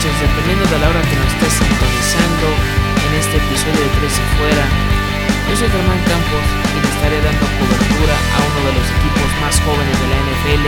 noches, 0.00 0.20
dependiendo 0.20 0.64
de 0.64 0.78
la 0.80 0.88
hora 0.88 1.02
que 1.02 1.12
nos 1.12 1.28
estés 1.28 1.60
sintonizando 1.60 2.48
en 3.04 3.12
este 3.20 3.36
episodio 3.36 3.84
de 3.84 3.92
Tres 4.00 4.16
y 4.16 4.24
Fuera. 4.32 4.64
Yo 5.44 5.52
soy 5.60 5.68
Germán 5.68 6.00
Campos 6.08 6.44
y 6.72 6.76
le 6.80 6.88
estaré 6.88 7.20
dando 7.20 7.44
cobertura 7.60 8.16
a 8.16 8.38
uno 8.40 8.60
de 8.64 8.72
los 8.80 8.86
equipos 8.96 9.28
más 9.44 9.60
jóvenes 9.60 9.96
de 10.00 10.06
la 10.08 10.16
NFL 10.24 10.64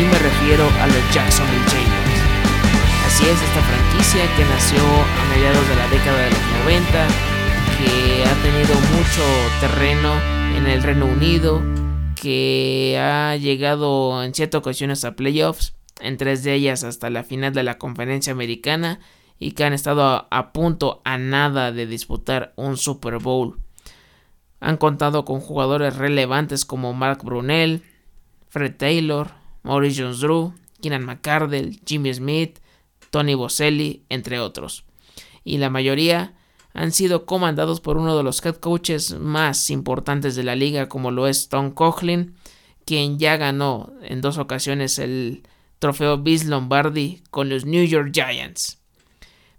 y 0.00 0.02
me 0.08 0.16
refiero 0.16 0.64
a 0.80 0.86
los 0.88 1.02
Jacksonville 1.12 1.68
Jaguars. 1.68 2.16
Así 3.04 3.28
es, 3.28 3.36
esta 3.36 3.60
franquicia 3.68 4.24
que 4.32 4.48
nació 4.48 4.80
a 4.80 5.22
mediados 5.28 5.64
de 5.68 5.76
la 5.76 5.86
década 5.92 6.20
de 6.24 6.30
los 6.32 6.44
90, 6.64 7.04
que 7.76 8.24
ha 8.24 8.34
tenido 8.40 8.72
mucho 8.96 9.24
terreno 9.60 10.16
en 10.56 10.64
el 10.72 10.80
Reino 10.80 11.04
Unido, 11.04 11.60
que 12.16 12.96
ha 12.96 13.36
llegado 13.36 14.24
en 14.24 14.32
ciertas 14.32 14.60
ocasiones 14.60 15.04
a 15.04 15.12
playoffs, 15.12 15.74
en 16.00 16.16
tres 16.16 16.42
de 16.42 16.54
ellas 16.54 16.84
hasta 16.84 17.10
la 17.10 17.24
final 17.24 17.52
de 17.52 17.62
la 17.62 17.78
conferencia 17.78 18.32
americana, 18.32 19.00
y 19.38 19.52
que 19.52 19.64
han 19.64 19.72
estado 19.72 20.26
a, 20.30 20.52
punto 20.52 21.02
a 21.04 21.18
nada 21.18 21.72
de 21.72 21.86
disputar 21.86 22.52
un 22.56 22.76
Super 22.76 23.18
Bowl. 23.18 23.58
Han 24.60 24.76
contado 24.76 25.24
con 25.24 25.40
jugadores 25.40 25.96
relevantes 25.96 26.64
como 26.64 26.94
Mark 26.94 27.22
Brunell, 27.24 27.82
Fred 28.48 28.76
Taylor, 28.76 29.32
Maurice 29.62 30.02
Jones-Drew, 30.02 30.54
Keenan 30.80 31.04
McCardell, 31.04 31.80
Jimmy 31.84 32.14
Smith, 32.14 32.60
Tony 33.10 33.34
Boselli, 33.34 34.04
entre 34.08 34.40
otros. 34.40 34.84
Y 35.42 35.58
la 35.58 35.70
mayoría 35.70 36.34
han 36.72 36.92
sido 36.92 37.26
comandados 37.26 37.80
por 37.80 37.96
uno 37.96 38.16
de 38.16 38.22
los 38.22 38.44
head 38.44 38.56
coaches 38.56 39.18
más 39.18 39.70
importantes 39.70 40.36
de 40.36 40.44
la 40.44 40.56
liga, 40.56 40.88
como 40.88 41.10
lo 41.10 41.26
es 41.26 41.48
Tom 41.48 41.70
Coughlin, 41.70 42.34
quien 42.84 43.18
ya 43.18 43.36
ganó 43.36 43.92
en 44.02 44.20
dos 44.20 44.38
ocasiones 44.38 44.98
el 44.98 45.42
trofeo 45.84 46.16
Vince 46.16 46.46
Lombardi 46.46 47.20
con 47.30 47.50
los 47.50 47.66
New 47.66 47.84
York 47.84 48.10
Giants. 48.10 48.78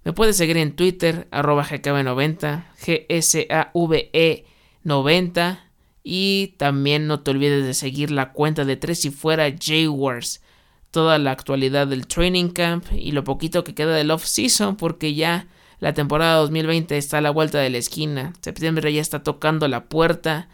Me 0.04 0.12
puedes 0.12 0.36
seguir 0.36 0.58
en 0.58 0.76
Twitter, 0.76 1.28
arroba 1.30 1.64
GKB90, 1.64 2.66
GSAVE 2.84 4.46
90, 4.82 5.70
y 6.02 6.56
también 6.58 7.06
no 7.06 7.20
te 7.20 7.30
olvides 7.30 7.64
de 7.64 7.76
seguir 7.76 8.10
la 8.10 8.32
cuenta 8.32 8.66
de 8.66 8.76
Tres 8.76 9.06
y 9.06 9.12
Fuera 9.12 9.54
Jaguars, 9.56 10.42
toda 10.90 11.20
la 11.20 11.30
actualidad 11.30 11.86
del 11.86 12.08
training 12.08 12.50
camp 12.50 12.88
y 12.92 13.12
lo 13.12 13.24
poquito 13.24 13.64
que 13.64 13.76
queda 13.76 13.94
del 13.94 14.10
off-season, 14.10 14.78
porque 14.78 15.14
ya 15.14 15.46
la 15.80 15.94
temporada 15.94 16.38
2020 16.38 16.98
está 16.98 17.20
a 17.20 17.22
la 17.22 17.30
vuelta 17.30 17.60
de 17.60 17.70
la 17.70 17.78
esquina. 17.78 18.34
Septiembre 18.42 18.92
ya 18.92 19.02
está 19.02 19.22
tocando 19.22 19.68
la 19.68 19.86
puerta 19.90 20.50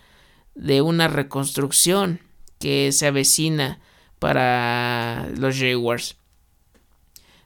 de 0.54 0.82
una 0.82 1.08
reconstrucción 1.08 2.20
que 2.60 2.92
se 2.92 3.08
avecina 3.08 3.80
para 4.22 5.28
los 5.36 5.58
Jaguars. 5.58 6.16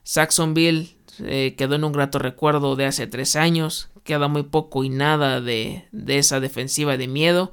Saxonville 0.04 0.96
eh, 1.24 1.54
quedó 1.56 1.74
en 1.74 1.84
un 1.84 1.92
grato 1.92 2.18
recuerdo 2.18 2.76
de 2.76 2.84
hace 2.84 3.06
tres 3.06 3.34
años. 3.34 3.88
Queda 4.04 4.28
muy 4.28 4.42
poco 4.44 4.84
y 4.84 4.90
nada 4.90 5.40
de, 5.40 5.88
de 5.90 6.18
esa 6.18 6.38
defensiva 6.38 6.98
de 6.98 7.08
miedo. 7.08 7.50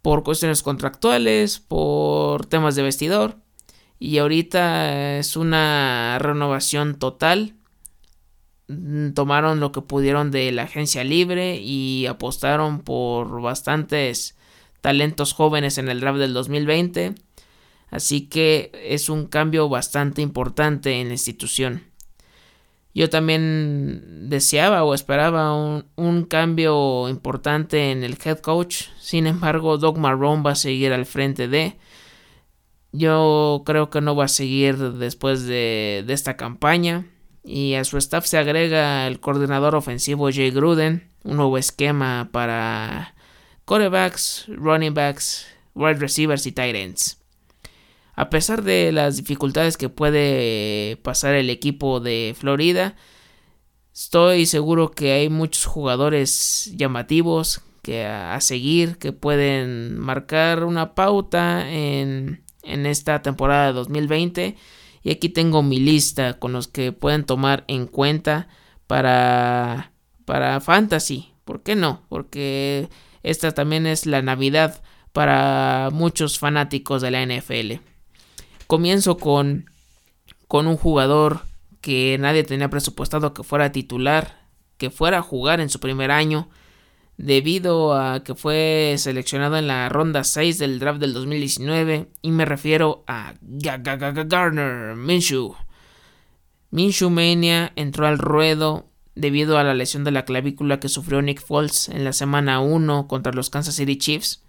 Por 0.00 0.24
cuestiones 0.24 0.62
contractuales, 0.62 1.60
por 1.60 2.46
temas 2.46 2.74
de 2.76 2.82
vestidor. 2.82 3.36
Y 3.98 4.18
ahorita 4.18 5.18
es 5.18 5.36
una 5.36 6.18
renovación 6.18 6.98
total 6.98 7.54
Mm, 8.68 9.12
tomaron 9.12 9.60
lo 9.60 9.72
que 9.72 9.82
pudieron 9.82 10.30
de 10.30 10.50
la 10.50 10.62
agencia 10.62 11.04
libre 11.04 11.56
y 11.60 12.06
apostaron 12.06 12.80
por 12.80 13.42
bastantes 13.42 14.36
talentos 14.80 15.34
jóvenes 15.34 15.76
en 15.78 15.88
el 15.88 16.00
draft 16.00 16.18
del 16.18 16.32
2020. 16.32 17.14
Así 17.94 18.26
que 18.26 18.72
es 18.74 19.08
un 19.08 19.28
cambio 19.28 19.68
bastante 19.68 20.20
importante 20.20 21.00
en 21.00 21.06
la 21.06 21.14
institución. 21.14 21.84
Yo 22.92 23.08
también 23.08 24.28
deseaba 24.28 24.82
o 24.82 24.94
esperaba 24.94 25.54
un, 25.54 26.24
cambio 26.24 27.08
importante 27.08 27.92
en 27.92 28.02
el 28.02 28.18
head 28.24 28.40
coach. 28.40 28.86
Sin 28.98 29.28
embargo, 29.28 29.78
Doug 29.78 29.96
Marrone 29.98 30.42
va 30.42 30.50
a 30.50 30.56
seguir 30.56 30.92
al 30.92 31.06
frente 31.06 31.46
de. 31.46 31.76
Yo 32.90 33.62
creo 33.64 33.90
que 33.90 34.00
no 34.00 34.16
va 34.16 34.24
a 34.24 34.28
seguir 34.28 34.76
después 34.76 35.44
de, 35.46 36.02
de 36.04 36.12
esta 36.14 36.36
campaña 36.36 37.06
y 37.44 37.74
a 37.74 37.84
su 37.84 37.96
staff 37.98 38.26
se 38.26 38.38
agrega 38.38 39.06
el 39.06 39.20
coordinador 39.20 39.76
ofensivo 39.76 40.30
Jay 40.32 40.50
Gruden, 40.50 41.12
un 41.22 41.36
nuevo 41.36 41.58
esquema 41.58 42.28
para 42.32 43.14
quarterbacks, 43.66 44.46
running 44.48 44.94
backs, 44.94 45.46
wide 45.74 46.00
receivers 46.00 46.44
y 46.48 46.50
tight 46.50 46.74
ends. 46.74 47.23
A 48.16 48.30
pesar 48.30 48.62
de 48.62 48.92
las 48.92 49.16
dificultades 49.16 49.76
que 49.76 49.88
puede 49.88 50.96
pasar 51.02 51.34
el 51.34 51.50
equipo 51.50 52.00
de 52.00 52.34
Florida, 52.38 52.96
estoy 53.92 54.46
seguro 54.46 54.90
que 54.90 55.12
hay 55.12 55.28
muchos 55.28 55.66
jugadores 55.66 56.72
llamativos 56.76 57.62
que 57.82 58.06
a, 58.06 58.40
seguir, 58.40 58.98
que 58.98 59.12
pueden 59.12 59.98
marcar 59.98 60.64
una 60.64 60.94
pauta 60.94 61.70
en, 61.70 62.44
en 62.62 62.86
esta 62.86 63.22
temporada 63.22 63.66
de 63.66 63.72
2020 63.74 64.56
y 65.04 65.10
aquí 65.10 65.28
tengo 65.28 65.62
mi 65.62 65.78
lista 65.78 66.38
con 66.38 66.52
los 66.52 66.66
que 66.66 66.92
pueden 66.92 67.24
tomar 67.24 67.64
en 67.68 67.86
cuenta 67.86 68.48
para, 68.86 69.92
para 70.24 70.60
Fantasy. 70.60 71.34
¿Por 71.44 71.62
qué 71.62 71.76
no? 71.76 72.02
Porque 72.08 72.88
esta 73.22 73.52
también 73.52 73.86
es 73.86 74.06
la 74.06 74.22
Navidad 74.22 74.82
para 75.12 75.90
muchos 75.92 76.38
fanáticos 76.38 77.02
de 77.02 77.10
la 77.10 77.24
NFL. 77.24 77.93
Comienzo 78.66 79.16
con, 79.16 79.70
con 80.48 80.66
un 80.66 80.76
jugador 80.76 81.42
que 81.80 82.16
nadie 82.18 82.44
tenía 82.44 82.70
presupuestado 82.70 83.34
que 83.34 83.42
fuera 83.42 83.72
titular, 83.72 84.48
que 84.78 84.90
fuera 84.90 85.18
a 85.18 85.22
jugar 85.22 85.60
en 85.60 85.68
su 85.68 85.80
primer 85.80 86.10
año 86.10 86.48
debido 87.16 87.94
a 87.94 88.24
que 88.24 88.34
fue 88.34 88.94
seleccionado 88.98 89.56
en 89.56 89.66
la 89.66 89.88
ronda 89.88 90.24
6 90.24 90.58
del 90.58 90.78
draft 90.78 91.00
del 91.00 91.12
2019 91.12 92.08
y 92.22 92.30
me 92.30 92.44
refiero 92.44 93.04
a 93.06 93.34
Garner 93.40 94.96
Minshew. 94.96 95.54
Minshew 96.70 97.10
Mania 97.10 97.72
entró 97.76 98.06
al 98.06 98.18
ruedo 98.18 98.86
debido 99.14 99.58
a 99.58 99.64
la 99.64 99.74
lesión 99.74 100.02
de 100.02 100.10
la 100.10 100.24
clavícula 100.24 100.80
que 100.80 100.88
sufrió 100.88 101.22
Nick 101.22 101.40
Foles 101.40 101.88
en 101.88 102.04
la 102.04 102.12
semana 102.12 102.60
1 102.60 103.06
contra 103.06 103.32
los 103.32 103.48
Kansas 103.48 103.76
City 103.76 103.96
Chiefs 103.96 104.42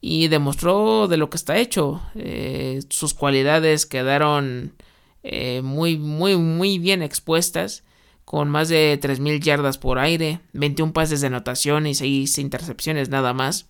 y 0.00 0.28
demostró 0.28 1.08
de 1.08 1.16
lo 1.16 1.30
que 1.30 1.36
está 1.36 1.56
hecho. 1.58 2.02
Eh, 2.14 2.80
sus 2.88 3.14
cualidades 3.14 3.86
quedaron 3.86 4.74
eh, 5.22 5.62
muy, 5.62 5.96
muy, 5.98 6.36
muy 6.36 6.78
bien 6.78 7.02
expuestas 7.02 7.84
con 8.24 8.50
más 8.50 8.68
de 8.68 8.98
3.000 9.00 9.40
yardas 9.40 9.78
por 9.78 9.98
aire, 9.98 10.40
21 10.52 10.92
pases 10.92 11.22
de 11.22 11.28
anotación 11.28 11.86
y 11.86 11.94
6 11.94 12.38
intercepciones 12.38 13.08
nada 13.08 13.32
más. 13.32 13.68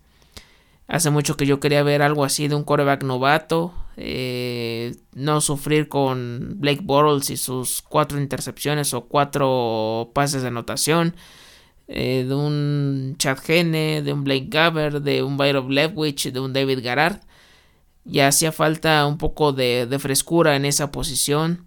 Hace 0.89 1.11
mucho 1.11 1.37
que 1.37 1.47
yo 1.47 1.61
quería 1.61 1.83
ver 1.83 2.03
algo 2.03 2.25
así 2.25 2.49
de 2.49 2.55
un 2.55 2.65
quarterback 2.65 3.05
novato, 3.05 3.75
eh, 3.97 4.97
no 5.15 5.41
sufrir 5.41 5.89
con 5.89 6.55
Blake 6.57 6.81
Bortles 6.83 7.31
y 7.31 7.37
sus 7.37 7.83
4 7.83 8.19
intercepciones 8.21 8.95
o 8.95 9.03
4 9.03 10.11
pases 10.15 10.43
de 10.43 10.49
anotación. 10.49 11.15
Eh, 11.89 12.25
de 12.29 12.35
un 12.35 13.17
Chad 13.19 13.39
Henne, 13.49 14.03
de 14.03 14.13
un 14.13 14.23
Blake 14.25 14.47
Gaber, 14.49 15.01
de 15.03 15.23
un 15.23 15.37
Byron 15.39 15.75
Leftwich, 15.75 16.31
de 16.31 16.41
un 16.41 16.53
David 16.53 16.81
Garrard. 16.83 17.21
Ya 18.05 18.29
hacía 18.29 18.53
falta 18.53 19.07
un 19.07 19.19
poco 19.19 19.53
de, 19.53 19.87
de 19.87 19.99
frescura 19.99 20.57
en 20.57 20.65
esa 20.65 20.93
posición. 20.93 21.67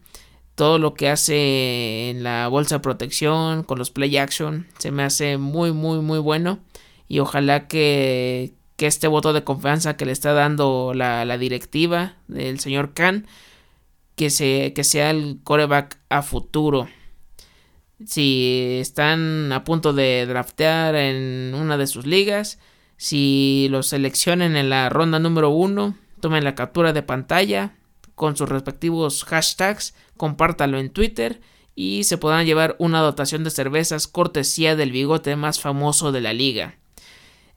Todo 0.55 0.79
lo 0.79 0.93
que 0.93 1.09
hace 1.09 2.09
en 2.11 2.23
la 2.23 2.47
bolsa 2.47 2.75
de 2.75 2.79
protección 2.81 3.63
con 3.63 3.79
los 3.79 3.91
play 3.91 4.17
action 4.17 4.67
se 4.79 4.91
me 4.91 5.03
hace 5.03 5.37
muy 5.37 5.71
muy 5.71 5.99
muy 6.01 6.19
bueno. 6.19 6.59
Y 7.07 7.19
ojalá 7.19 7.67
que, 7.67 8.53
que 8.77 8.87
este 8.87 9.07
voto 9.07 9.33
de 9.33 9.43
confianza 9.43 9.97
que 9.97 10.05
le 10.05 10.11
está 10.11 10.33
dando 10.33 10.93
la, 10.95 11.25
la 11.25 11.37
directiva 11.37 12.15
del 12.27 12.59
señor 12.59 12.93
Khan 12.93 13.27
que, 14.15 14.29
se, 14.29 14.73
que 14.73 14.83
sea 14.83 15.09
el 15.11 15.39
coreback 15.43 15.99
a 16.09 16.21
futuro 16.21 16.87
si 18.05 18.77
están 18.79 19.51
a 19.51 19.63
punto 19.63 19.93
de 19.93 20.25
draftear 20.25 20.95
en 20.95 21.53
una 21.55 21.77
de 21.77 21.87
sus 21.87 22.05
ligas 22.05 22.59
si 22.97 23.67
lo 23.71 23.81
seleccionen 23.81 24.55
en 24.55 24.69
la 24.69 24.87
ronda 24.89 25.17
número 25.17 25.49
uno 25.49 25.97
tomen 26.19 26.43
la 26.43 26.53
captura 26.53 26.93
de 26.93 27.01
pantalla 27.01 27.73
con 28.13 28.37
sus 28.37 28.47
respectivos 28.47 29.23
hashtags, 29.23 29.95
compártalo 30.15 30.77
en 30.77 30.91
Twitter 30.91 31.41
y 31.73 32.03
se 32.03 32.19
podrán 32.19 32.45
llevar 32.45 32.75
una 32.77 32.99
dotación 32.99 33.43
de 33.43 33.49
cervezas 33.49 34.07
cortesía 34.07 34.75
del 34.75 34.91
bigote 34.91 35.35
más 35.35 35.59
famoso 35.59 36.11
de 36.11 36.21
la 36.21 36.31
liga. 36.31 36.75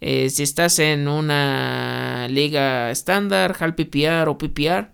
Eh, 0.00 0.30
si 0.30 0.42
estás 0.42 0.78
en 0.78 1.08
una 1.08 2.26
liga 2.30 2.90
estándar, 2.90 3.54
HAL 3.60 3.74
PPR 3.74 4.30
o 4.30 4.38
PPR, 4.38 4.93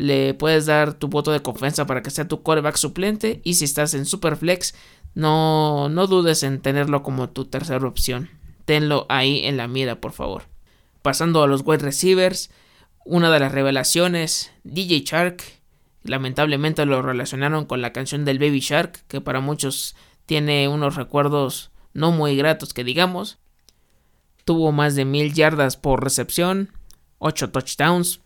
le 0.00 0.34
puedes 0.34 0.66
dar 0.66 0.94
tu 0.94 1.08
voto 1.08 1.30
de 1.30 1.42
confianza 1.42 1.86
para 1.86 2.02
que 2.02 2.10
sea 2.10 2.28
tu 2.28 2.42
quarterback 2.42 2.76
suplente. 2.76 3.40
Y 3.44 3.54
si 3.54 3.64
estás 3.64 3.94
en 3.94 4.06
Superflex, 4.06 4.74
no, 5.14 5.88
no 5.88 6.06
dudes 6.06 6.42
en 6.42 6.60
tenerlo 6.60 7.02
como 7.02 7.30
tu 7.30 7.44
tercera 7.44 7.86
opción. 7.86 8.30
Tenlo 8.64 9.06
ahí 9.08 9.44
en 9.44 9.56
la 9.56 9.68
mira, 9.68 10.00
por 10.00 10.12
favor. 10.12 10.44
Pasando 11.02 11.42
a 11.42 11.46
los 11.46 11.62
wide 11.64 11.78
receivers, 11.82 12.50
una 13.04 13.30
de 13.30 13.40
las 13.40 13.52
revelaciones, 13.52 14.52
DJ 14.64 15.02
Shark, 15.04 15.60
Lamentablemente 16.02 16.86
lo 16.86 17.02
relacionaron 17.02 17.66
con 17.66 17.82
la 17.82 17.92
canción 17.92 18.24
del 18.24 18.38
Baby 18.38 18.60
Shark, 18.60 19.02
que 19.06 19.20
para 19.20 19.40
muchos 19.40 19.96
tiene 20.26 20.68
unos 20.68 20.96
recuerdos 20.96 21.70
no 21.92 22.10
muy 22.10 22.36
gratos 22.36 22.72
que 22.72 22.84
digamos. 22.84 23.38
Tuvo 24.44 24.72
más 24.72 24.94
de 24.94 25.04
mil 25.04 25.34
yardas 25.34 25.76
por 25.76 26.02
recepción, 26.02 26.70
8 27.18 27.50
touchdowns. 27.50 28.20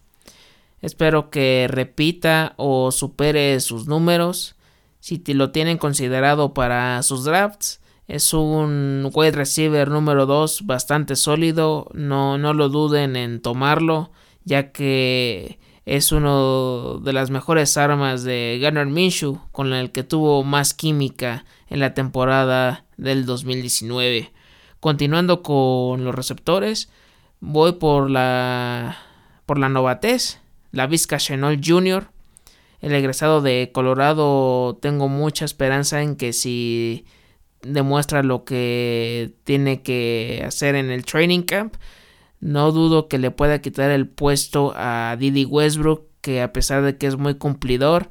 Espero 0.85 1.31
que 1.31 1.67
repita 1.67 2.53
o 2.59 2.93
supere 2.93 3.59
sus 3.61 3.87
números. 3.87 4.55
Si 5.01 5.17
lo 5.33 5.51
tienen 5.51 5.79
considerado 5.79 6.53
para 6.53 7.03
sus 7.03 7.25
drafts, 7.25 7.81
es 8.07 8.35
un 8.35 9.11
wide 9.15 9.31
receiver 9.31 9.89
número 9.89 10.27
2 10.27 10.67
bastante 10.67 11.17
sólido. 11.17 11.89
No, 11.95 12.37
no 12.37 12.53
lo 12.53 12.69
duden 12.69 13.17
en 13.17 13.41
tomarlo, 13.41 14.13
ya 14.45 14.73
que 14.73 15.59
es 15.87 16.13
uno 16.13 17.01
de 17.03 17.15
las 17.15 17.31
mejores 17.31 17.79
armas 17.79 18.23
de 18.23 18.61
Gunnar 18.63 18.85
Minshew, 18.85 19.41
con 19.53 19.73
el 19.73 19.91
que 19.91 20.03
tuvo 20.03 20.45
más 20.45 20.75
química 20.75 21.47
en 21.71 21.81
la 21.81 21.95
temporada 21.95 22.85
del 22.99 23.25
2019. 23.25 24.35
Continuando 24.81 25.43
con 25.43 26.05
los 26.05 26.15
receptores, 26.15 26.91
voy 27.41 27.73
por 27.73 28.11
la 28.11 28.99
por 29.47 29.59
la 29.59 29.69
novatez, 29.71 30.41
la 30.75 30.87
Vizca 30.89 31.19
Chenol 31.19 31.61
Jr. 31.65 32.09
El 32.81 32.93
egresado 32.93 33.41
de 33.41 33.71
Colorado 33.73 34.77
tengo 34.83 35.09
mucha 35.09 35.45
esperanza 35.45 36.03
en 36.03 36.17
que 36.17 36.33
si 36.33 37.07
demuestra 37.63 38.23
lo 38.23 38.45
que 38.45 39.33
tiene 39.45 39.83
que 39.83 40.43
hacer 40.45 40.75
en 40.75 40.91
el 40.91 41.05
training 41.05 41.43
camp, 41.43 41.77
no 42.41 42.73
dudo 42.73 43.09
que 43.09 43.19
le 43.19 43.31
pueda 43.31 43.63
quitar 43.63 43.91
el 43.91 44.09
puesto 44.09 44.75
a 44.77 45.17
Didi 45.19 45.45
Westbrook, 45.47 46.09
que 46.21 46.43
a 46.43 46.53
pesar 46.53 46.83
de 46.83 46.99
que 46.99 47.07
es 47.07 47.17
muy 47.17 47.37
cumplidor, 47.37 48.11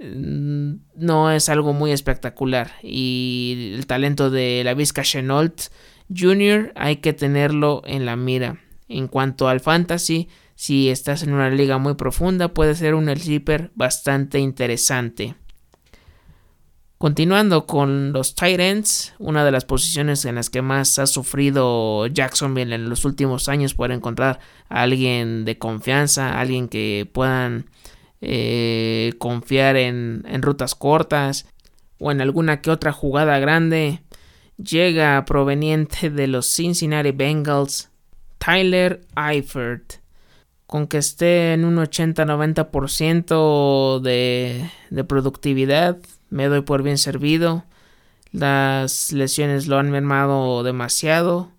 mm, 0.00 0.72
no 0.96 1.30
es 1.30 1.48
algo 1.48 1.72
muy 1.72 1.92
espectacular. 1.92 2.72
Y 2.82 3.74
el 3.76 3.86
talento 3.86 4.30
de 4.30 4.62
la 4.64 4.74
Vizca 4.74 5.02
Jr. 5.04 6.72
hay 6.74 6.96
que 6.96 7.12
tenerlo 7.12 7.82
en 7.86 8.04
la 8.04 8.16
mira. 8.16 8.58
En 8.88 9.06
cuanto 9.06 9.48
al 9.48 9.60
fantasy, 9.60 10.28
si 10.60 10.90
estás 10.90 11.22
en 11.22 11.32
una 11.32 11.48
liga 11.48 11.78
muy 11.78 11.94
profunda, 11.94 12.52
puede 12.52 12.74
ser 12.74 12.94
un 12.94 13.08
zipper 13.16 13.70
bastante 13.74 14.40
interesante. 14.40 15.34
Continuando 16.98 17.64
con 17.64 18.12
los 18.12 18.34
tight 18.34 18.60
ends, 18.60 19.14
una 19.18 19.42
de 19.46 19.52
las 19.52 19.64
posiciones 19.64 20.26
en 20.26 20.34
las 20.34 20.50
que 20.50 20.60
más 20.60 20.98
ha 20.98 21.06
sufrido 21.06 22.06
Jacksonville 22.08 22.74
en 22.74 22.90
los 22.90 23.06
últimos 23.06 23.48
años 23.48 23.72
por 23.72 23.90
encontrar 23.90 24.38
a 24.68 24.82
alguien 24.82 25.46
de 25.46 25.56
confianza, 25.56 26.38
alguien 26.38 26.68
que 26.68 27.08
puedan 27.10 27.70
eh, 28.20 29.14
confiar 29.16 29.76
en, 29.76 30.26
en 30.28 30.42
rutas 30.42 30.74
cortas 30.74 31.46
o 31.98 32.12
en 32.12 32.20
alguna 32.20 32.60
que 32.60 32.70
otra 32.70 32.92
jugada 32.92 33.38
grande, 33.38 34.02
llega 34.58 35.24
proveniente 35.24 36.10
de 36.10 36.26
los 36.26 36.54
Cincinnati 36.54 37.12
Bengals, 37.12 37.88
Tyler 38.36 39.00
Eifert. 39.16 40.00
Con 40.70 40.86
que 40.86 40.98
esté 40.98 41.52
en 41.52 41.64
un 41.64 41.78
80-90% 41.78 43.98
de, 43.98 44.70
de 44.90 45.02
productividad, 45.02 45.98
me 46.28 46.46
doy 46.46 46.60
por 46.60 46.84
bien 46.84 46.96
servido. 46.96 47.64
Las 48.30 49.10
lesiones 49.10 49.66
lo 49.66 49.78
han 49.78 49.90
mermado 49.90 50.62
demasiado. 50.62 51.50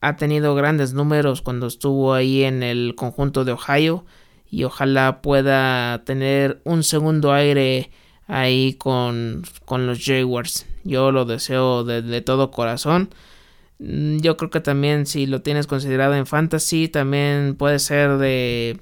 Ha 0.00 0.14
tenido 0.14 0.54
grandes 0.54 0.92
números 0.92 1.42
cuando 1.42 1.66
estuvo 1.66 2.14
ahí 2.14 2.44
en 2.44 2.62
el 2.62 2.94
conjunto 2.94 3.44
de 3.44 3.50
Ohio. 3.50 4.04
Y 4.48 4.62
ojalá 4.62 5.22
pueda 5.22 6.04
tener 6.04 6.60
un 6.62 6.84
segundo 6.84 7.32
aire 7.32 7.90
ahí 8.28 8.74
con, 8.74 9.42
con 9.64 9.88
los 9.88 10.04
Jaguars. 10.04 10.66
Yo 10.84 11.10
lo 11.10 11.24
deseo 11.24 11.82
de, 11.82 12.00
de, 12.00 12.20
todo 12.20 12.52
corazón. 12.52 13.10
Mm, 13.80 14.18
yo 14.18 14.36
creo 14.36 14.50
que 14.50 14.60
también 14.60 15.06
si 15.06 15.26
lo 15.26 15.42
tienes 15.42 15.66
considerado 15.66 16.14
en 16.14 16.26
fantasy, 16.26 16.86
también 16.88 17.56
puede 17.56 17.80
ser 17.80 18.18
de 18.18 18.80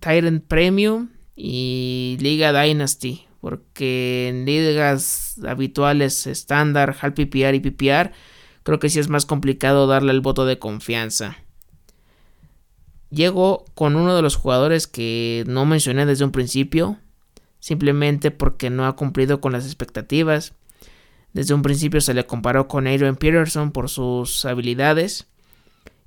Tyrant 0.00 0.44
Premium 0.46 1.08
y 1.34 2.16
Liga 2.20 2.52
Dynasty 2.52 3.26
porque 3.44 4.28
en 4.28 4.46
ligas 4.46 5.38
habituales 5.46 6.26
estándar, 6.26 6.96
HAL 6.98 7.12
PPR 7.12 7.54
y 7.54 7.60
PPR, 7.60 8.12
creo 8.62 8.78
que 8.78 8.88
sí 8.88 8.98
es 8.98 9.10
más 9.10 9.26
complicado 9.26 9.86
darle 9.86 10.12
el 10.12 10.22
voto 10.22 10.46
de 10.46 10.58
confianza. 10.58 11.36
Llego 13.10 13.66
con 13.74 13.96
uno 13.96 14.16
de 14.16 14.22
los 14.22 14.36
jugadores 14.36 14.86
que 14.86 15.44
no 15.46 15.66
mencioné 15.66 16.06
desde 16.06 16.24
un 16.24 16.30
principio, 16.30 16.96
simplemente 17.60 18.30
porque 18.30 18.70
no 18.70 18.86
ha 18.86 18.96
cumplido 18.96 19.42
con 19.42 19.52
las 19.52 19.66
expectativas. 19.66 20.54
Desde 21.34 21.52
un 21.52 21.60
principio 21.60 22.00
se 22.00 22.14
le 22.14 22.24
comparó 22.26 22.66
con 22.68 22.86
Adrian 22.86 23.16
Peterson 23.16 23.70
por 23.70 23.90
sus 23.90 24.46
habilidades. 24.46 25.26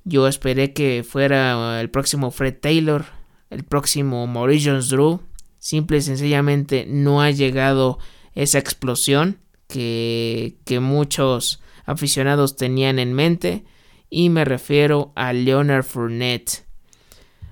Yo 0.04 0.26
esperé 0.26 0.72
que 0.72 1.04
fuera 1.08 1.80
el 1.80 1.90
próximo 1.90 2.32
Fred 2.32 2.56
Taylor, 2.60 3.04
el 3.50 3.62
próximo 3.62 4.26
Maurice 4.26 4.72
Drew, 4.88 5.20
Simple 5.60 5.98
y 5.98 6.02
sencillamente 6.02 6.86
no 6.88 7.20
ha 7.20 7.30
llegado 7.30 7.98
esa 8.34 8.58
explosión 8.58 9.38
que 9.66 10.78
muchos 10.80 11.60
aficionados 11.84 12.56
tenían 12.56 12.98
en 12.98 13.12
mente. 13.12 13.64
Y 14.08 14.30
me 14.30 14.44
refiero 14.44 15.12
a 15.16 15.32
Leonard 15.32 15.84
Fournette. 15.84 16.64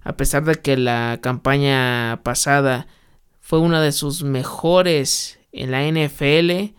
A 0.05 0.17
pesar 0.17 0.45
de 0.45 0.55
que 0.55 0.77
la 0.77 1.19
campaña 1.21 2.21
pasada 2.23 2.87
fue 3.41 3.59
una 3.59 3.83
de 3.83 3.93
sus 3.93 4.23
mejores 4.23 5.41
en 5.53 5.73
la 5.73 5.83
NFL, 5.83 6.75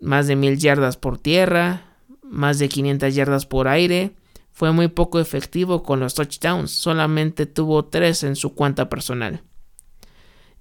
más 0.00 0.26
de 0.26 0.36
mil 0.36 0.58
yardas 0.58 0.96
por 0.96 1.18
tierra, 1.18 1.96
más 2.22 2.58
de 2.58 2.68
500 2.68 3.14
yardas 3.14 3.46
por 3.46 3.68
aire, 3.68 4.14
fue 4.52 4.72
muy 4.72 4.88
poco 4.88 5.20
efectivo 5.20 5.82
con 5.82 6.00
los 6.00 6.14
touchdowns, 6.14 6.70
solamente 6.70 7.46
tuvo 7.46 7.84
tres 7.84 8.22
en 8.24 8.36
su 8.36 8.54
cuenta 8.54 8.88
personal 8.88 9.42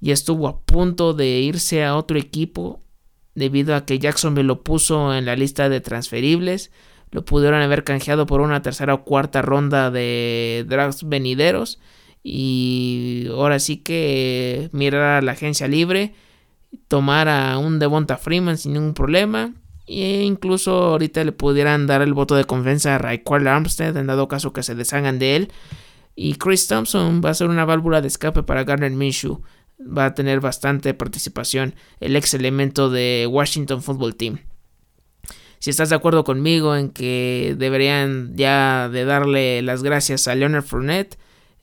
y 0.02 0.12
estuvo 0.12 0.48
a 0.48 0.62
punto 0.62 1.14
de 1.14 1.40
irse 1.40 1.84
a 1.84 1.96
otro 1.96 2.18
equipo 2.18 2.84
debido 3.36 3.76
a 3.76 3.86
que 3.86 4.00
Jacksonville 4.00 4.48
lo 4.48 4.64
puso 4.64 5.14
en 5.14 5.26
la 5.26 5.36
lista 5.36 5.70
de 5.70 5.82
transferibles. 5.82 6.72
Lo 7.12 7.24
pudieron 7.24 7.62
haber 7.62 7.84
canjeado 7.84 8.26
por 8.26 8.42
una 8.42 8.62
tercera 8.62 8.94
o 8.94 9.04
cuarta 9.04 9.42
ronda 9.42 9.92
de 9.92 10.66
drafts 10.68 11.08
venideros. 11.08 11.80
Y 12.24 13.28
ahora 13.32 13.60
sí 13.60 13.78
que 13.78 14.70
mirar 14.74 15.02
a 15.02 15.22
la 15.22 15.32
agencia 15.32 15.68
libre, 15.68 16.14
tomar 16.88 17.28
a 17.28 17.58
un 17.58 17.80
Devonta 17.80 18.18
Freeman 18.18 18.58
sin 18.58 18.74
ningún 18.74 18.94
problema. 18.94 19.54
E 19.88 20.24
incluso 20.24 20.72
ahorita 20.72 21.24
le 21.24 21.32
pudieran 21.32 21.88
dar 21.88 22.02
el 22.02 22.14
voto 22.14 22.36
de 22.36 22.44
confianza 22.44 22.96
a 22.96 22.98
Raquel 22.98 23.48
Armstead 23.48 23.96
en 23.96 24.08
dado 24.08 24.28
caso 24.28 24.52
que 24.52 24.64
se 24.64 24.76
deshagan 24.76 25.20
de 25.20 25.36
él. 25.36 25.52
Y 26.16 26.36
Chris 26.36 26.68
Thompson 26.68 27.22
va 27.24 27.30
a 27.30 27.34
ser 27.34 27.48
una 27.48 27.64
válvula 27.64 28.02
de 28.02 28.08
escape 28.08 28.44
para 28.44 28.64
Garner 28.64 28.92
Minshew 28.92 29.42
va 29.80 30.06
a 30.06 30.14
tener 30.14 30.40
bastante 30.40 30.94
participación 30.94 31.76
el 32.00 32.16
ex 32.16 32.34
elemento 32.34 32.90
de 32.90 33.28
Washington 33.30 33.82
Football 33.82 34.16
Team. 34.16 34.40
Si 35.60 35.70
estás 35.70 35.90
de 35.90 35.96
acuerdo 35.96 36.24
conmigo 36.24 36.76
en 36.76 36.90
que 36.90 37.56
deberían 37.58 38.36
ya 38.36 38.90
de 38.90 39.06
darle 39.06 39.62
las 39.62 39.82
gracias 39.82 40.28
a 40.28 40.36
Leonard 40.36 40.64
Fournette, 40.64 41.18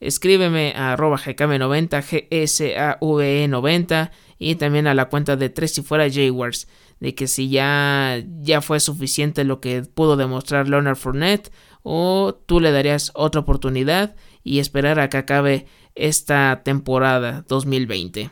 escríbeme 0.06 0.72
a 0.76 0.92
arroba 0.92 1.18
gkm90, 1.18 2.02
gsave90 2.30 4.10
y 4.38 4.54
también 4.56 4.86
a 4.86 4.94
la 4.94 5.08
cuenta 5.08 5.36
de 5.36 5.48
3 5.48 5.72
si 5.72 5.82
fuera 5.82 6.10
Jaguars, 6.10 6.68
de 7.00 7.14
que 7.14 7.26
si 7.26 7.48
ya, 7.48 8.22
ya 8.40 8.60
fue 8.60 8.80
suficiente 8.80 9.44
lo 9.44 9.60
que 9.60 9.82
pudo 9.82 10.16
demostrar 10.16 10.68
Leonard 10.68 10.96
Fournette 10.96 11.50
o 11.82 12.34
tú 12.46 12.60
le 12.60 12.72
darías 12.72 13.10
otra 13.14 13.42
oportunidad 13.42 14.16
y 14.42 14.58
esperar 14.58 15.00
a 15.00 15.08
que 15.08 15.18
acabe 15.18 15.66
esta 15.94 16.62
temporada 16.64 17.44
2020. 17.48 18.30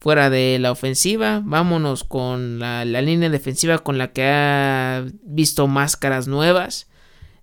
Fuera 0.00 0.30
de 0.30 0.58
la 0.58 0.72
ofensiva, 0.72 1.40
vámonos 1.44 2.02
con 2.02 2.58
la, 2.58 2.84
línea 2.84 3.30
defensiva 3.30 3.78
con 3.78 3.98
la 3.98 4.12
que 4.12 4.24
ha 4.24 5.04
visto 5.22 5.68
máscaras 5.68 6.26
nuevas. 6.26 6.88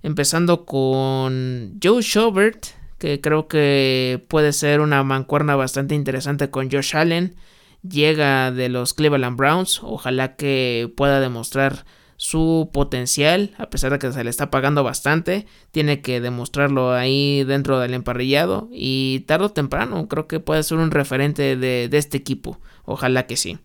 Empezando 0.02 0.66
con 0.66 1.78
Joe 1.84 2.02
Schobert, 2.02 2.68
que 2.98 3.22
creo 3.22 3.48
que 3.48 4.24
puede 4.28 4.54
ser 4.54 4.82
una 4.82 5.04
mancuerna 5.04 5.56
bastante 5.56 5.96
interesante 5.96 6.50
con 6.50 6.70
Josh 6.72 6.96
Allen. 6.96 7.36
Llega 7.82 8.52
de 8.52 8.70
los 8.70 8.94
Cleveland 8.94 9.38
Browns. 9.38 9.82
Ojalá 9.84 10.36
que 10.36 10.92
pueda 10.96 11.20
demostrar 11.20 11.86
su 12.20 12.70
potencial, 12.74 13.52
a 13.58 13.70
pesar 13.70 13.94
de 13.94 14.00
que 14.00 14.12
se 14.12 14.26
le 14.26 14.30
está 14.30 14.52
pagando 14.52 14.84
bastante, 14.84 15.48
tiene 15.72 16.02
que 16.02 16.20
demostrarlo 16.20 16.92
ahí 16.92 17.46
dentro 17.46 17.80
del 17.80 17.94
emparrillado 17.94 18.68
y 18.74 19.22
tarde 19.22 19.46
o 19.46 19.50
temprano 19.52 20.10
creo 20.10 20.28
que 20.28 20.42
puede 20.42 20.64
ser 20.64 20.80
un 20.80 20.92
referente 20.92 21.56
de, 21.56 21.90
este 21.94 22.18
equipo, 22.18 22.60
ojalá 22.84 23.26
que 23.26 23.38
sí. 23.38 23.60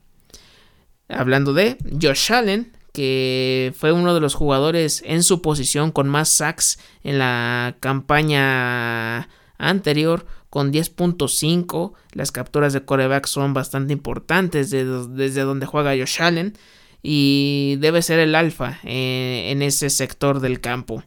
Hablando 1.09 1.53
de 1.53 1.77
Josh 2.01 2.33
Allen, 2.33 2.73
que 2.95 3.75
fue 3.77 3.91
uno 3.91 4.15
de 4.15 4.21
los 4.21 4.35
jugadores 4.35 5.03
en 5.05 5.25
su 5.25 5.43
posición 5.43 5.91
con 5.91 6.09
más 6.09 6.29
sacks 6.29 6.79
en 7.03 7.19
la 7.19 7.77
campaña 7.81 9.29
anterior, 9.59 10.27
con 10.49 10.73
10.5. 10.73 11.93
Las 12.13 12.31
capturas 12.31 12.73
de 12.73 12.85
coreback 12.85 13.27
son 13.27 13.53
bastante 13.53 13.93
importantes 13.93 14.71
desde 14.71 15.43
donde 15.43 15.67
juega 15.67 15.91
Josh 15.91 16.23
Allen 16.23 16.57
y 17.03 17.79
debe 17.81 18.01
ser 18.01 18.21
el 18.21 18.37
alfa 18.37 18.79
eh, 18.85 19.49
en 19.51 19.63
ese 19.63 19.91
sector 19.91 20.39
del 20.39 20.61
campo. 20.61 21.03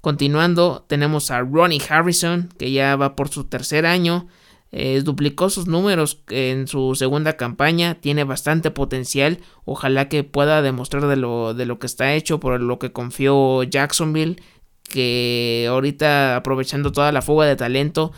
Continuando, 0.00 0.84
tenemos 0.88 1.32
a 1.32 1.40
Ronnie 1.40 1.82
Harrison, 1.88 2.48
que 2.58 2.70
ya 2.70 2.94
va 2.94 3.16
por 3.16 3.28
su 3.28 3.44
tercer 3.44 3.86
año. 3.86 4.28
Eh, 4.74 5.02
duplicó 5.04 5.50
sus 5.50 5.66
números 5.66 6.22
en 6.30 6.66
su 6.66 6.94
segunda 6.94 7.36
campaña, 7.36 8.00
tiene 8.00 8.24
bastante 8.24 8.70
potencial, 8.70 9.40
ojalá 9.66 10.08
que 10.08 10.24
pueda 10.24 10.62
demostrar 10.62 11.06
de 11.08 11.16
lo, 11.16 11.52
de 11.52 11.66
lo 11.66 11.78
que 11.78 11.86
está 11.86 12.14
hecho, 12.14 12.40
por 12.40 12.58
lo 12.58 12.78
que 12.78 12.90
confió 12.90 13.62
Jacksonville, 13.64 14.42
que 14.88 15.66
ahorita 15.68 16.36
aprovechando 16.36 16.90
toda 16.90 17.12
la 17.12 17.20
fuga 17.20 17.44
de 17.46 17.56
talento, 17.56 18.12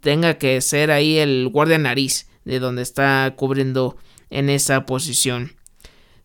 tenga 0.00 0.38
que 0.38 0.60
ser 0.60 0.92
ahí 0.92 1.18
el 1.18 1.48
guardia 1.48 1.78
nariz 1.78 2.28
de 2.44 2.60
donde 2.60 2.82
está 2.82 3.34
cubriendo 3.36 3.96
en 4.30 4.48
esa 4.48 4.86
posición. 4.86 5.52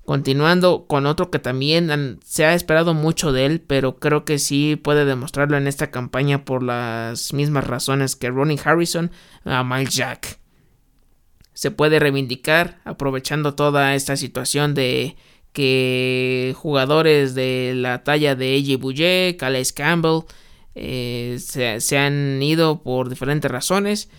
Continuando 0.06 0.86
con 0.86 1.08
otro 1.08 1.32
que 1.32 1.40
también 1.40 2.20
se 2.24 2.46
ha 2.46 2.54
esperado 2.54 2.94
mucho 2.94 3.32
de 3.32 3.48
él, 3.48 3.60
pero 3.60 3.98
creo 3.98 4.24
que 4.24 4.38
sí 4.38 4.76
puede 4.76 5.04
demostrarlo 5.04 5.58
en 5.58 5.66
esta 5.66 5.90
campaña 5.90 6.46
por 6.46 6.62
las 6.62 7.34
mismas 7.34 7.66
razones 7.66 8.16
que 8.16 8.30
Ronnie 8.30 8.60
Harrison 8.64 9.10
a 9.46 9.64
Miles 9.64 9.96
Jack. 9.96 10.40
Se 11.54 11.72
puede 11.72 12.00
reivindicar 12.00 12.82
aprovechando 12.86 13.56
toda 13.56 13.96
esta 13.96 14.16
situación 14.16 14.76
de 14.76 15.16
que 15.54 16.54
jugadores 16.56 17.34
de 17.34 17.74
la 17.76 18.04
talla 18.04 18.36
de 18.36 18.58
AJ 18.58 18.80
Bouye, 18.80 19.38
Calais 19.40 19.74
Campbell 19.74 20.26
eh, 20.76 21.38
se, 21.40 21.82
se 21.82 21.98
han 21.98 22.44
ido 22.44 22.84
por 22.84 23.10
diferentes 23.10 23.50
razones. 23.50 24.10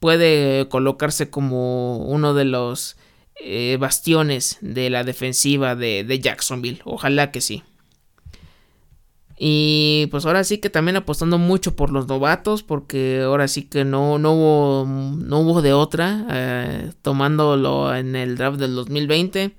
Puede 0.00 0.68
colocarse 0.68 1.30
como 1.30 1.96
uno 1.98 2.34
de 2.34 2.44
los 2.44 2.98
eh, 3.42 3.78
bastiones 3.80 4.58
de 4.60 4.90
la 4.90 5.02
defensiva 5.02 5.74
de, 5.74 6.20
Jacksonville. 6.22 6.82
Ojalá 6.84 7.30
que 7.30 7.40
sí. 7.40 7.62
Y 9.38 10.08
pues 10.10 10.26
ahora 10.26 10.44
sí 10.44 10.58
que 10.58 10.68
también 10.68 10.96
apostando 10.96 11.38
mucho 11.38 11.74
por 11.74 11.90
los 11.90 12.06
novatos, 12.06 12.62
porque 12.62 13.22
ahora 13.24 13.48
sí 13.48 13.62
que 13.62 13.86
no, 13.86 14.18
no, 14.18 14.34
hubo, 14.34 14.86
no 14.86 15.40
hubo 15.40 15.62
de 15.62 15.72
otra, 15.72 16.26
eh, 16.30 16.92
tomándolo 17.00 17.94
en 17.94 18.14
el 18.14 18.36
draft 18.36 18.58
del 18.58 18.74
2020. 18.74 19.52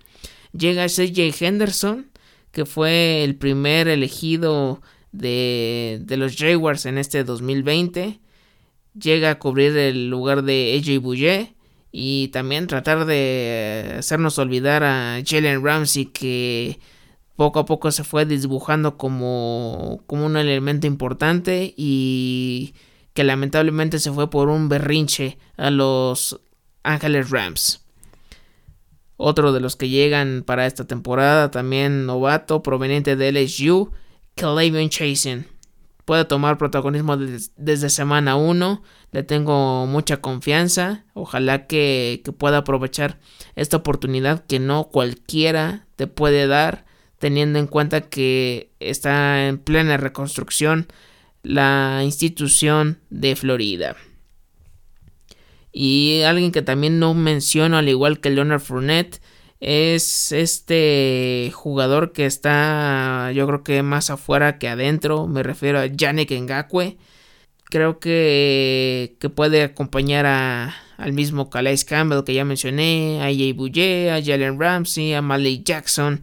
Llega 0.54 0.86
CJ 0.86 1.34
Henderson, 1.40 2.12
que 2.52 2.66
fue 2.66 3.24
el 3.24 3.36
primer 3.36 3.88
elegido 3.88 4.82
de, 5.12 6.00
de 6.04 6.18
los 6.18 6.36
Jaguars 6.36 6.86
en 6.86 7.00
este 7.00 7.24
2020. 7.24 8.20
Llega 8.94 9.32
a 9.32 9.40
cubrir 9.40 9.76
el 9.78 10.10
lugar 10.10 10.44
de 10.44 10.80
AJ 10.80 11.02
Bouye 11.02 11.56
y 11.92 12.30
también 12.30 12.68
tratar 12.68 13.06
de 13.06 13.96
hacernos 14.00 14.38
olvidar 14.40 14.84
a 14.84 15.22
Jalen 15.26 15.64
Ramsey 15.64 16.06
que 16.06 16.80
poco 17.36 17.60
a 17.60 17.66
poco 17.66 17.92
se 17.92 18.04
fue 18.04 18.26
dibujando 18.26 18.98
como, 18.98 20.02
como 20.08 20.26
un 20.26 20.38
elemento 20.38 20.88
importante 20.88 21.74
y 21.76 22.74
que 23.14 23.24
lamentablemente 23.24 24.00
se 24.00 24.12
fue 24.12 24.30
por 24.30 24.48
un 24.48 24.70
berrinche 24.70 25.38
a 25.58 25.70
los 25.70 26.40
Ángeles 26.84 27.30
Rams. 27.30 27.84
Otro 29.18 29.52
de 29.52 29.60
los 29.60 29.76
que 29.76 29.90
llegan 29.90 30.44
para 30.46 30.66
esta 30.66 30.86
temporada, 30.88 31.52
también 31.52 32.06
novato, 32.06 32.64
proveniente 32.64 33.16
de 33.16 33.32
LSU, 33.32 33.92
Calavion 34.36 34.90
Chasen 34.90 35.48
puede 36.06 36.26
tomar 36.26 36.58
protagonismo 36.58 37.18
desde 37.18 37.90
semana 37.90 38.36
1. 38.36 38.84
Le 39.12 39.24
tengo 39.24 39.86
mucha 39.86 40.18
confianza. 40.18 41.06
Ojalá 41.14 41.68
que, 41.68 42.22
pueda 42.38 42.58
aprovechar 42.58 43.20
esta 43.56 43.78
oportunidad 43.78 44.46
que 44.46 44.60
no 44.60 44.86
cualquiera 44.86 45.88
te 45.96 46.08
puede 46.08 46.48
dar, 46.48 46.86
teniendo 47.18 47.60
en 47.60 47.68
cuenta 47.68 48.02
que 48.02 48.72
está 48.80 49.48
en 49.48 49.58
plena 49.58 49.98
reconstrucción 49.98 50.88
la 51.44 52.02
institución 52.04 53.00
de 53.10 53.36
Florida. 53.36 53.96
Y 55.72 56.22
alguien 56.24 56.52
que 56.52 56.62
también 56.62 57.00
no 57.00 57.14
menciono, 57.14 57.78
al 57.78 57.88
igual 57.88 58.20
que 58.20 58.30
Leonard 58.30 58.60
Fournette, 58.60 59.22
es 59.62 60.32
este 60.32 61.52
jugador 61.54 62.12
que 62.14 62.26
está 62.26 63.32
yo 63.34 63.46
creo 63.48 63.64
que 63.64 63.84
más 63.84 64.10
afuera 64.10 64.58
que 64.58 64.68
adentro. 64.68 65.28
Me 65.28 65.44
refiero 65.44 65.80
a 65.80 65.86
Yannick 65.86 66.32
Ngakwe. 66.32 66.98
Creo 67.66 68.00
que, 68.00 69.16
que 69.20 69.30
puede 69.30 69.64
acompañar 69.64 70.26
a, 70.26 70.76
al 70.98 71.14
mismo 71.14 71.50
Calais 71.50 71.86
Campbell 71.86 72.24
que 72.26 72.34
ya 72.34 72.44
mencioné, 72.44 73.22
a 73.22 73.26
Jay 73.26 73.54
Bouye, 73.54 74.12
a 74.12 74.22
Jalen 74.22 74.60
Ramsey, 74.60 75.14
a 75.14 75.22
Malay 75.22 75.64
Jackson, 75.64 76.22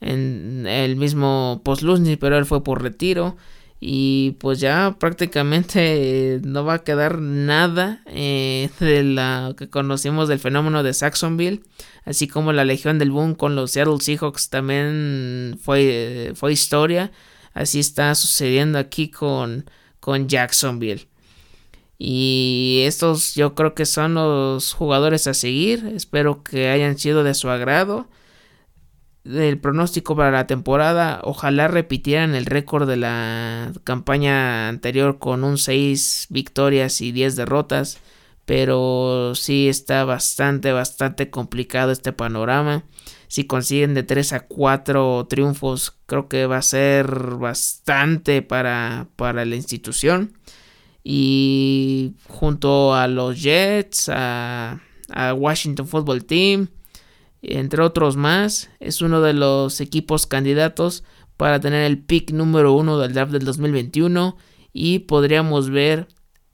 en 0.00 0.66
el 0.66 0.96
mismo 0.96 1.60
post 1.64 1.84
pero 2.18 2.38
él 2.38 2.46
fue 2.46 2.64
por 2.64 2.82
retiro. 2.82 3.36
Y 3.84 4.36
pues 4.38 4.60
ya 4.60 4.94
prácticamente 5.00 6.40
no 6.44 6.64
va 6.64 6.74
a 6.74 6.84
quedar 6.84 7.18
nada 7.18 8.00
eh, 8.06 8.70
de 8.78 9.02
la 9.02 9.56
que 9.58 9.70
conocimos 9.70 10.28
del 10.28 10.38
fenómeno 10.38 10.84
de 10.84 10.94
Saxonville. 10.94 11.64
Así 12.04 12.28
como 12.28 12.52
la 12.52 12.64
Legión 12.64 13.00
del 13.00 13.10
Boom 13.10 13.34
con 13.34 13.56
los 13.56 13.72
Seattle 13.72 13.98
Seahawks 13.98 14.50
también 14.50 15.58
fue, 15.60 16.30
fue 16.36 16.52
historia. 16.52 17.10
Así 17.54 17.80
está 17.80 18.14
sucediendo 18.14 18.78
aquí 18.78 19.10
con, 19.10 19.68
con 19.98 20.28
Jacksonville. 20.28 21.08
Y 21.98 22.84
estos 22.86 23.34
yo 23.34 23.56
creo 23.56 23.74
que 23.74 23.84
son 23.84 24.14
los 24.14 24.74
jugadores 24.74 25.26
a 25.26 25.34
seguir. 25.34 25.90
Espero 25.92 26.44
que 26.44 26.68
hayan 26.68 26.96
sido 26.98 27.24
de 27.24 27.34
su 27.34 27.50
agrado 27.50 28.06
del 29.24 29.58
pronóstico 29.58 30.16
para 30.16 30.32
la 30.32 30.46
temporada, 30.46 31.20
ojalá 31.22 31.68
repitieran 31.68 32.34
el 32.34 32.46
récord 32.46 32.88
de 32.88 32.96
la 32.96 33.72
campaña 33.84 34.68
anterior 34.68 35.18
con 35.18 35.44
un 35.44 35.58
6 35.58 36.26
victorias 36.30 37.00
y 37.00 37.12
10 37.12 37.36
derrotas, 37.36 37.98
pero 38.44 39.34
sí 39.36 39.68
está 39.68 40.04
bastante, 40.04 40.72
bastante 40.72 41.30
complicado 41.30 41.92
este 41.92 42.12
panorama. 42.12 42.84
Si 43.28 43.44
consiguen 43.44 43.94
de 43.94 44.02
3 44.02 44.32
a 44.34 44.40
4 44.40 45.26
triunfos, 45.28 45.96
creo 46.06 46.28
que 46.28 46.46
va 46.46 46.58
a 46.58 46.62
ser 46.62 47.06
bastante 47.36 48.42
para, 48.42 49.06
para 49.16 49.44
la 49.44 49.56
institución. 49.56 50.36
Y 51.04 52.14
junto 52.28 52.94
a 52.94 53.08
los 53.08 53.40
Jets, 53.40 54.08
a, 54.08 54.80
a 55.08 55.34
Washington 55.34 55.86
Football 55.86 56.24
Team, 56.24 56.68
entre 57.42 57.82
otros 57.82 58.16
más, 58.16 58.70
es 58.78 59.02
uno 59.02 59.20
de 59.20 59.32
los 59.32 59.80
equipos 59.80 60.26
candidatos 60.26 61.02
para 61.36 61.60
tener 61.60 61.84
el 61.84 61.98
pick 61.98 62.30
número 62.30 62.72
uno 62.72 62.98
del 62.98 63.14
draft 63.14 63.32
del 63.32 63.44
2021 63.44 64.36
y 64.72 65.00
podríamos 65.00 65.70
ver 65.70 66.06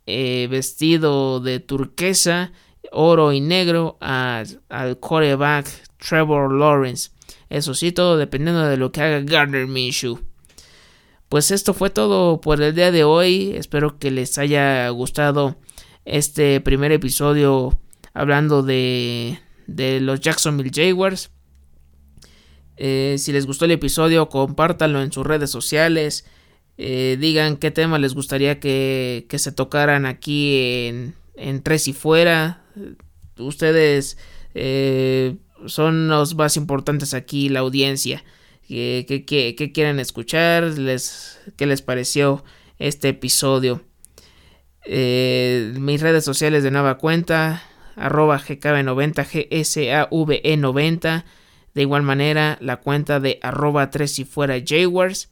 eh, 0.06 0.48
vestido 0.50 1.40
de 1.40 1.60
turquesa, 1.60 2.52
oro 2.90 3.34
y 3.34 3.40
negro 3.40 3.98
al 4.00 4.98
coreback 4.98 5.68
Trevor 5.98 6.52
Lawrence. 6.52 7.10
Eso 7.50 7.74
sí, 7.74 7.92
todo 7.92 8.16
dependiendo 8.16 8.64
de 8.66 8.78
lo 8.78 8.90
que 8.90 9.02
haga 9.02 9.20
Gardner 9.20 9.66
Minshew. 9.66 10.20
Pues 11.28 11.50
esto 11.50 11.74
fue 11.74 11.90
todo 11.90 12.40
por 12.40 12.62
el 12.62 12.74
día 12.74 12.90
de 12.90 13.04
hoy. 13.04 13.52
Espero 13.54 13.98
que 13.98 14.10
les 14.10 14.38
haya 14.38 14.88
gustado 14.88 15.56
este 16.06 16.62
primer 16.62 16.92
episodio 16.92 17.78
hablando 18.14 18.62
de, 18.62 19.38
de 19.68 20.00
los 20.00 20.20
Jacksonville 20.20 20.72
Jaguars. 20.74 21.30
Eh, 22.76 23.16
si 23.18 23.32
les 23.32 23.46
gustó 23.46 23.66
el 23.66 23.70
episodio, 23.72 24.28
compártanlo 24.28 25.02
en 25.02 25.12
sus 25.12 25.24
redes 25.24 25.50
sociales. 25.50 26.24
Eh, 26.78 27.16
digan 27.20 27.56
qué 27.56 27.70
tema 27.70 27.98
les 27.98 28.14
gustaría 28.14 28.58
que, 28.58 29.26
se 29.30 29.52
tocaran 29.52 30.06
aquí 30.06 30.86
en, 30.86 31.14
en, 31.36 31.62
y 31.86 31.92
Fuera. 31.92 32.64
Ustedes 33.36 34.16
eh, 34.54 35.36
son 35.66 36.08
los 36.08 36.34
más 36.34 36.56
importantes 36.56 37.14
aquí, 37.14 37.48
la 37.48 37.60
audiencia. 37.60 38.24
¿Qué, 38.66 39.70
quieren 39.74 39.98
escuchar? 40.00 40.64
Les, 40.78 41.38
¿Qué 41.56 41.66
les 41.66 41.82
pareció 41.82 42.44
este 42.78 43.10
episodio? 43.10 43.84
mis 44.86 46.00
redes 46.00 46.24
sociales 46.24 46.62
de 46.62 46.70
nueva 46.70 46.96
cuenta 46.96 47.67
arroba 47.98 48.38
GKB90, 48.38 49.48
GSAVE90. 49.50 51.24
De 51.74 51.82
igual 51.82 52.02
manera, 52.02 52.58
la 52.60 52.78
cuenta 52.78 53.20
de 53.20 53.38
arroba 53.42 53.90
3 53.90 54.18
y 54.20 54.24
fuera 54.24 54.56
Jaguars. 54.64 55.30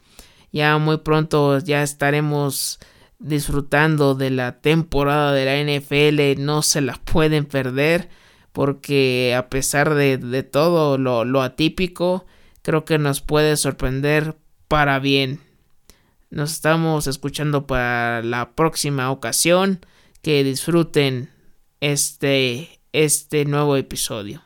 Ya 0.52 0.78
muy 0.78 0.99
pronto 0.99 1.58
ya 1.58 1.82
estaremos 1.82 2.78
disfrutando 3.18 4.14
de 4.14 4.30
la 4.30 4.61
temporada 4.61 5.32
de 5.32 5.44
la 5.44 5.78
NFL. 5.78 6.42
No 6.42 6.62
se 6.62 6.80
la 6.80 6.94
pueden 7.04 7.44
perder. 7.46 8.08
Porque 8.52 9.35
a 9.37 9.50
pesar 9.50 9.94
de, 9.94 10.42
todo 10.42 10.96
lo, 10.96 11.25
lo 11.26 11.42
atípico, 11.42 12.25
creo 12.62 12.87
que 12.87 12.99
nos 12.99 13.20
puede 13.20 13.56
sorprender 13.56 14.37
para 14.68 14.99
bien. 14.99 15.40
Nos 16.30 16.52
estamos 16.52 17.06
escuchando 17.06 17.66
para 17.66 18.23
la 18.23 18.52
próxima 18.52 19.11
ocasión. 19.11 19.80
que 20.23 20.42
disfruten 20.42 21.36
este, 21.93 22.81
este 22.93 23.45
nuevo 23.45 23.76
episodio. 23.76 24.43